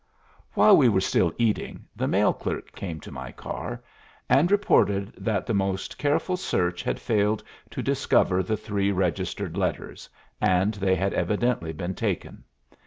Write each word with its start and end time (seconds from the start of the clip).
While 0.55 0.77
we 0.77 0.89
were 0.89 0.99
still 0.99 1.31
eating, 1.37 1.85
the 1.95 2.07
mail 2.07 2.33
clerk 2.33 2.71
came 2.71 2.99
to 3.01 3.11
my 3.11 3.31
car 3.31 3.83
and 4.27 4.51
reported 4.51 5.13
that 5.15 5.45
the 5.45 5.53
most 5.53 5.95
careful 5.99 6.37
search 6.37 6.81
had 6.81 6.99
failed 6.99 7.43
to 7.69 7.83
discover 7.83 8.41
the 8.41 8.57
three 8.57 8.91
registered 8.91 9.55
letters, 9.57 10.09
and 10.41 10.73
they 10.73 10.95
had 10.95 11.13
evidently 11.13 11.71
been 11.71 11.93
taken. 11.93 12.43